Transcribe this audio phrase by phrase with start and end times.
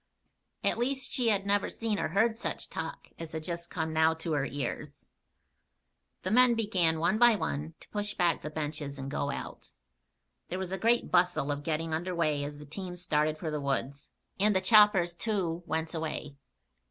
[0.63, 3.75] At least, she had never seen or heard such talk as had just now
[4.07, 5.05] come to her ears.
[6.23, 9.73] The men began, one by one, to push back the benches and go out.
[10.49, 13.61] There was a great bustle of getting under way as the teams started for the
[13.61, 14.09] woods,
[14.39, 16.35] and the choppers, too, went away.